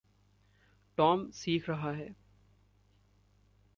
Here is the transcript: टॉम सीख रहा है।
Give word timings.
टॉम 0.97 1.29
सीख 1.31 1.69
रहा 1.69 1.91
है। 1.91 2.15